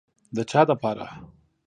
د 0.35 0.39
چا 0.49 0.61
دپاره. 0.69 1.07